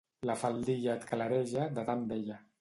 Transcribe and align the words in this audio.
La 0.27 0.35
faldilla 0.43 0.95
et 1.01 1.05
clareja, 1.11 1.67
de 1.77 1.85
tan 1.91 2.05
vella. 2.15 2.41